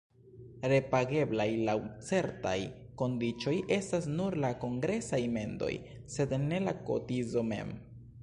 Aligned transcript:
Repageblaj 0.71 1.45
laŭ 1.67 1.75
certaj 2.07 2.53
kondiĉoj 3.01 3.53
estas 3.77 4.09
nur 4.15 4.37
la 4.45 4.51
kongresaj 4.65 5.21
mendoj, 5.37 5.71
sed 6.15 6.35
ne 6.47 6.65
la 6.69 6.73
kotizo 6.89 7.45
mem. 7.53 7.75